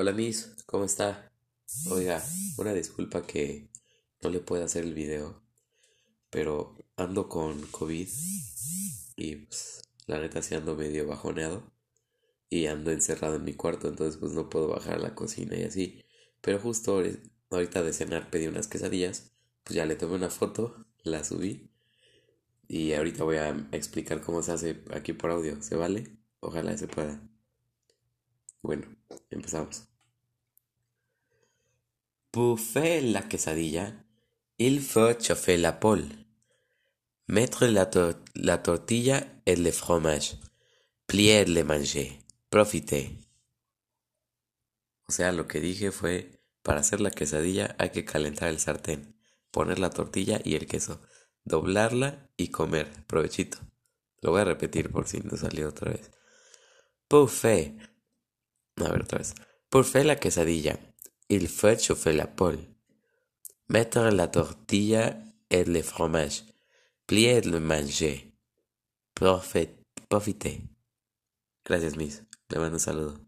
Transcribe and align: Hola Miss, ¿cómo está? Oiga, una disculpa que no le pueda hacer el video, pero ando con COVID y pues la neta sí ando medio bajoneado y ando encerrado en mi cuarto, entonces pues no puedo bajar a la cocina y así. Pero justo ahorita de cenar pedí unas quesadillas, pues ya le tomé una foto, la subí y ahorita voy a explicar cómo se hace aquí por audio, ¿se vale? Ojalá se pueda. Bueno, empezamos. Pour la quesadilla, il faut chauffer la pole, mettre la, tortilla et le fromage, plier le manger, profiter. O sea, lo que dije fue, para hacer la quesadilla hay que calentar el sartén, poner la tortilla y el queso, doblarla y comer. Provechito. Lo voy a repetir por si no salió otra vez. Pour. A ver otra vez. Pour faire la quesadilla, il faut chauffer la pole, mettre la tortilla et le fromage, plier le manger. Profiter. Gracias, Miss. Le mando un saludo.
Hola 0.00 0.12
Miss, 0.12 0.54
¿cómo 0.66 0.84
está? 0.84 1.32
Oiga, 1.90 2.24
una 2.56 2.72
disculpa 2.72 3.26
que 3.26 3.68
no 4.22 4.30
le 4.30 4.38
pueda 4.38 4.66
hacer 4.66 4.84
el 4.84 4.94
video, 4.94 5.42
pero 6.30 6.76
ando 6.94 7.28
con 7.28 7.60
COVID 7.62 8.08
y 9.16 9.34
pues 9.34 9.82
la 10.06 10.20
neta 10.20 10.40
sí 10.40 10.54
ando 10.54 10.76
medio 10.76 11.04
bajoneado 11.08 11.72
y 12.48 12.66
ando 12.66 12.92
encerrado 12.92 13.34
en 13.34 13.44
mi 13.44 13.54
cuarto, 13.54 13.88
entonces 13.88 14.18
pues 14.20 14.30
no 14.34 14.48
puedo 14.48 14.68
bajar 14.68 14.94
a 14.94 15.00
la 15.00 15.16
cocina 15.16 15.56
y 15.56 15.64
así. 15.64 16.04
Pero 16.42 16.60
justo 16.60 17.02
ahorita 17.50 17.82
de 17.82 17.92
cenar 17.92 18.30
pedí 18.30 18.46
unas 18.46 18.68
quesadillas, 18.68 19.32
pues 19.64 19.74
ya 19.74 19.84
le 19.84 19.96
tomé 19.96 20.14
una 20.14 20.30
foto, 20.30 20.86
la 21.02 21.24
subí 21.24 21.72
y 22.68 22.92
ahorita 22.92 23.24
voy 23.24 23.38
a 23.38 23.68
explicar 23.72 24.20
cómo 24.20 24.44
se 24.44 24.52
hace 24.52 24.84
aquí 24.92 25.12
por 25.12 25.32
audio, 25.32 25.60
¿se 25.60 25.74
vale? 25.74 26.20
Ojalá 26.38 26.78
se 26.78 26.86
pueda. 26.86 27.20
Bueno, 28.62 28.86
empezamos. 29.30 29.88
Pour 32.30 32.58
la 32.74 33.28
quesadilla, 33.28 34.04
il 34.58 34.80
faut 34.80 35.18
chauffer 35.18 35.56
la 35.56 35.72
pole, 35.80 36.08
mettre 37.26 37.66
la, 37.66 37.86
tortilla 38.58 39.26
et 39.46 39.56
le 39.56 39.70
fromage, 39.72 40.36
plier 41.06 41.46
le 41.46 41.64
manger, 41.64 42.18
profiter. 42.50 43.16
O 45.08 45.12
sea, 45.12 45.32
lo 45.32 45.46
que 45.46 45.60
dije 45.60 45.90
fue, 45.90 46.42
para 46.62 46.80
hacer 46.80 47.00
la 47.00 47.10
quesadilla 47.10 47.76
hay 47.78 47.90
que 47.90 48.04
calentar 48.04 48.48
el 48.48 48.58
sartén, 48.58 49.16
poner 49.50 49.78
la 49.78 49.90
tortilla 49.90 50.40
y 50.44 50.54
el 50.54 50.66
queso, 50.66 51.00
doblarla 51.44 52.28
y 52.36 52.48
comer. 52.48 53.06
Provechito. 53.06 53.58
Lo 54.20 54.32
voy 54.32 54.40
a 54.40 54.44
repetir 54.44 54.90
por 54.90 55.06
si 55.06 55.20
no 55.20 55.36
salió 55.36 55.68
otra 55.68 55.92
vez. 55.92 56.10
Pour. 57.06 57.30
A 58.80 58.90
ver 58.90 59.02
otra 59.02 59.18
vez. 59.18 59.34
Pour 59.70 59.84
faire 59.84 60.04
la 60.04 60.16
quesadilla, 60.16 60.78
il 61.28 61.48
faut 61.48 61.78
chauffer 61.78 62.12
la 62.12 62.26
pole, 62.26 62.58
mettre 63.68 64.00
la 64.10 64.28
tortilla 64.28 65.16
et 65.50 65.64
le 65.64 65.82
fromage, 65.82 66.44
plier 67.06 67.42
le 67.42 67.60
manger. 67.60 68.32
Profiter. 69.14 70.62
Gracias, 71.64 71.96
Miss. 71.96 72.22
Le 72.50 72.60
mando 72.60 72.76
un 72.76 72.80
saludo. 72.80 73.27